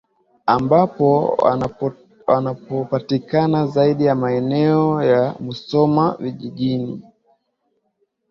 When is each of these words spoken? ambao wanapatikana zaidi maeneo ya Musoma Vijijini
ambao 0.45 1.37
wanapatikana 2.57 3.67
zaidi 3.67 4.13
maeneo 4.13 5.03
ya 5.03 5.35
Musoma 5.39 6.17
Vijijini 6.19 7.01